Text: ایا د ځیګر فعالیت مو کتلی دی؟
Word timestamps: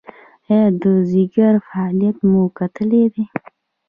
ایا 0.49 0.63
د 0.81 0.83
ځیګر 1.11 1.53
فعالیت 1.67 2.17
مو 2.29 2.41
کتلی 2.59 3.03
دی؟ 3.13 3.23